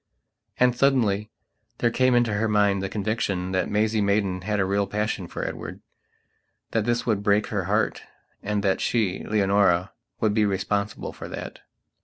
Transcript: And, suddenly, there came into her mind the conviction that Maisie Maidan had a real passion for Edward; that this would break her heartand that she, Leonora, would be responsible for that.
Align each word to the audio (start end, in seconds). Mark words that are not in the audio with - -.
And, 0.59 0.75
suddenly, 0.75 1.29
there 1.77 1.91
came 1.91 2.15
into 2.15 2.33
her 2.33 2.47
mind 2.47 2.81
the 2.81 2.89
conviction 2.89 3.51
that 3.51 3.69
Maisie 3.69 4.01
Maidan 4.01 4.41
had 4.41 4.59
a 4.59 4.65
real 4.65 4.87
passion 4.87 5.27
for 5.27 5.45
Edward; 5.47 5.79
that 6.71 6.85
this 6.85 7.05
would 7.05 7.21
break 7.21 7.49
her 7.49 7.65
heartand 7.65 8.63
that 8.63 8.81
she, 8.81 9.23
Leonora, 9.23 9.91
would 10.19 10.33
be 10.33 10.43
responsible 10.43 11.13
for 11.13 11.27
that. 11.27 11.59